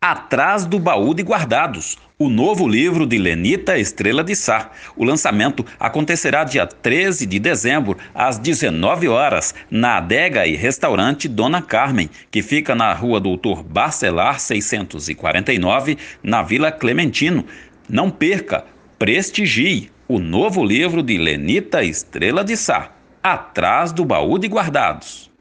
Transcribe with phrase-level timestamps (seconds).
[0.00, 4.70] Atrás do Baú de Guardados, o novo livro de Lenita Estrela de Sá.
[4.94, 11.62] O lançamento acontecerá dia 13 de dezembro, às 19 horas, na adega e restaurante Dona
[11.62, 17.44] Carmen, que fica na rua Doutor Barcelar 649, na Vila Clementino.
[17.88, 18.64] Não perca,
[18.98, 22.92] prestigie o novo livro de Lenita Estrela de Sá,
[23.22, 25.34] Atrás do Baú de Guardados.